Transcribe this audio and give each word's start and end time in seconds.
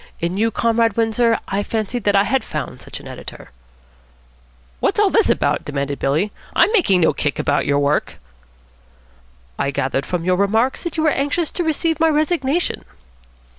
In 0.19 0.35
you, 0.35 0.49
Comrade 0.49 0.97
Windsor, 0.97 1.37
I 1.47 1.61
fancied 1.61 2.05
that 2.05 2.15
I 2.15 2.23
had 2.23 2.43
found 2.43 2.81
such 2.81 2.99
an 2.99 3.07
editor." 3.07 3.51
"What's 4.79 4.99
all 4.99 5.11
this 5.11 5.29
about?" 5.29 5.63
demanded 5.63 5.99
Billy. 5.99 6.31
"I'm 6.55 6.71
making 6.71 7.01
no 7.01 7.13
kick 7.13 7.37
about 7.37 7.67
your 7.67 7.77
work." 7.77 8.17
"I 9.59 9.69
gathered 9.69 10.07
from 10.07 10.25
your 10.25 10.37
remarks 10.37 10.81
that 10.81 10.97
you 10.97 11.03
were 11.03 11.09
anxious 11.11 11.51
to 11.51 11.63
receive 11.63 11.99
my 11.99 12.09
resignation." 12.09 12.83